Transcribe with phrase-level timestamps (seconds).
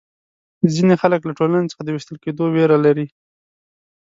[0.73, 3.07] ځینې خلک له ټولنې څخه د وېستل کېدو وېره لري.